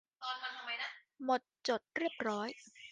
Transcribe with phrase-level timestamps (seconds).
[1.23, 2.49] หมดจดเรียบร้อย